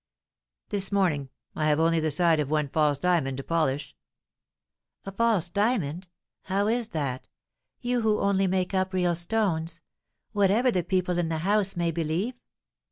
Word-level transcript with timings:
"This 0.69 0.91
morning. 0.91 1.29
I 1.55 1.67
have 1.67 1.79
only 1.79 1.99
the 1.99 2.09
side 2.09 2.39
of 2.39 2.49
one 2.49 2.69
false 2.69 2.97
diamond 2.97 3.37
to 3.37 3.43
polish." 3.43 3.95
"A 5.05 5.11
false 5.11 5.47
diamond! 5.47 6.07
How 6.45 6.65
is 6.67 6.87
that? 6.87 7.27
you 7.81 8.01
who 8.01 8.19
only 8.19 8.47
make 8.47 8.73
up 8.73 8.93
real 8.95 9.13
stones, 9.13 9.79
whatever 10.31 10.71
the 10.71 10.83
people 10.83 11.19
in 11.19 11.29
the 11.29 11.37
house 11.45 11.75
may 11.75 11.91
believe." 11.91 12.33